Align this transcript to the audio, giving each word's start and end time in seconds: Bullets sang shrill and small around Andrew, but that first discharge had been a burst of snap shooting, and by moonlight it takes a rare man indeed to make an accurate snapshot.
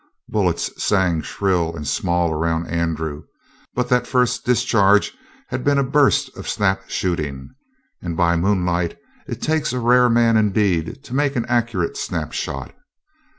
Bullets 0.29 0.83
sang 0.83 1.21
shrill 1.21 1.75
and 1.75 1.87
small 1.87 2.31
around 2.33 2.65
Andrew, 2.65 3.25
but 3.75 3.87
that 3.89 4.07
first 4.07 4.43
discharge 4.43 5.15
had 5.49 5.63
been 5.63 5.77
a 5.77 5.83
burst 5.83 6.35
of 6.35 6.49
snap 6.49 6.89
shooting, 6.89 7.51
and 8.01 8.17
by 8.17 8.35
moonlight 8.35 8.97
it 9.27 9.43
takes 9.43 9.73
a 9.73 9.79
rare 9.79 10.09
man 10.09 10.37
indeed 10.37 11.03
to 11.03 11.13
make 11.13 11.35
an 11.35 11.45
accurate 11.45 11.97
snapshot. 11.97 12.73